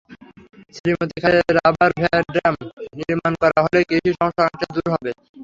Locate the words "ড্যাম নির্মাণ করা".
2.33-3.59